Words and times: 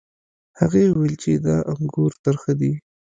هغې 0.59 0.83
وویل 0.89 1.15
چې 1.23 1.31
دا 1.45 1.55
انګور 1.71 2.11
ترخه 2.25 2.51
دي. 2.59 2.73